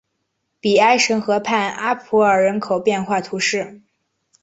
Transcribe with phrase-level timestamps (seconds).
[0.59, 3.81] 比埃什河畔阿普尔人口变化图示